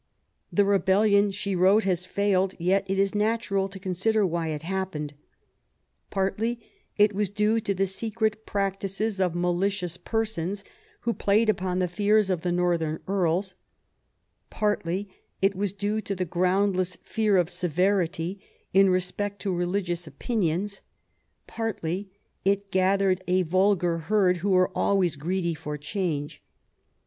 [0.51, 5.13] The rebellion, She wrote, has failed; yet it is natural to consider why it happened.
[6.09, 6.59] Partly
[6.97, 10.63] it was due to the secret practices of malicious persons
[11.01, 13.53] who played upon the fears of the northern Earls;
[14.49, 15.07] partly
[15.39, 18.39] it was due to the groundless fear of severity
[18.73, 20.81] in respect to religious opinions;
[21.45, 22.09] partly
[22.43, 26.41] it gathered a vulgar herd who are always greedy of change.